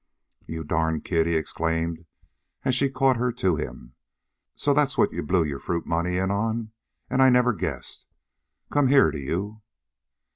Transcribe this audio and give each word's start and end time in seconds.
"You 0.47 0.63
darned 0.63 1.05
kid!" 1.05 1.27
he 1.27 1.35
exclaimed, 1.35 2.07
as 2.65 2.79
he 2.79 2.89
caught 2.89 3.17
her 3.17 3.31
to 3.33 3.55
him. 3.55 3.93
"So 4.55 4.73
that's 4.73 4.97
what 4.97 5.13
you 5.13 5.21
blew 5.21 5.43
your 5.43 5.59
fruit 5.59 5.85
money 5.85 6.17
in 6.17 6.31
on? 6.31 6.71
An' 7.07 7.21
I 7.21 7.29
never 7.29 7.53
guessed! 7.53 8.07
Come 8.71 8.87
here 8.87 9.11
to 9.11 9.19
you." 9.19 9.61